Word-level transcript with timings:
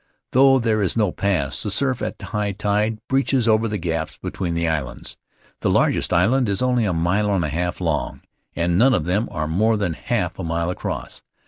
Though 0.31 0.57
there 0.57 0.81
is 0.81 0.97
no 0.97 1.11
pass, 1.11 1.61
the 1.61 1.69
surf 1.69 2.01
at 2.01 2.19
high 2.19 2.53
tide 2.53 2.97
breaches 3.07 3.47
over 3.47 3.67
the 3.67 3.77
gaps 3.77 4.17
between 4.17 4.55
the 4.55 4.67
islands. 4.67 5.15
The 5.59 5.69
largest 5.69 6.11
island 6.11 6.49
is 6.49 6.59
only 6.63 6.85
a 6.85 6.91
mile 6.91 7.31
and 7.31 7.45
a 7.45 7.49
half 7.49 7.79
long, 7.79 8.21
and 8.55 8.79
none 8.79 8.95
of 8.95 9.05
them 9.05 9.27
are 9.31 9.47
more 9.47 9.77
than 9.77 9.93
half 9.93 10.39
a 10.39 10.43
mile 10.43 10.71
across. 10.71 11.21